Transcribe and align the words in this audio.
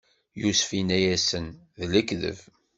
Yusef 0.41 0.69
inna-yasen: 0.79 1.45
D 1.79 1.81
lekdeb! 1.91 2.39